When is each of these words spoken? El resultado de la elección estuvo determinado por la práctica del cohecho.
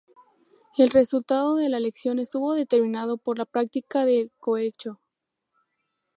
El 0.79 0.89
resultado 0.89 1.57
de 1.57 1.69
la 1.69 1.77
elección 1.77 2.17
estuvo 2.17 2.55
determinado 2.55 3.19
por 3.19 3.37
la 3.37 3.45
práctica 3.45 4.03
del 4.03 4.31
cohecho. 4.39 4.99